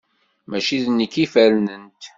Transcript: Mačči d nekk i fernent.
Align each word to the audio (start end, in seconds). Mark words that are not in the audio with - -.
Mačči 0.49 0.77
d 0.83 0.85
nekk 0.91 1.15
i 1.23 1.25
fernent. 1.33 2.01